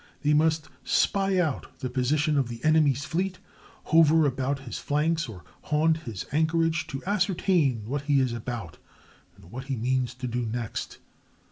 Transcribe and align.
They 0.23 0.33
must 0.33 0.67
spy 0.83 1.37
out 1.37 1.77
the 1.77 1.87
position 1.91 2.35
of 2.35 2.47
the 2.49 2.63
enemy's 2.65 3.05
fleet, 3.05 3.37
hover 3.83 4.25
about 4.25 4.61
his 4.61 4.79
flanks 4.79 5.29
or 5.29 5.43
haunt 5.65 5.97
his 5.97 6.25
anchorage 6.31 6.87
to 6.87 7.03
ascertain 7.05 7.83
what 7.85 8.01
he 8.01 8.19
is 8.19 8.33
about 8.33 8.79
and 9.35 9.51
what 9.51 9.65
he 9.65 9.75
means 9.75 10.15
to 10.15 10.25
do 10.25 10.43
next. 10.43 10.97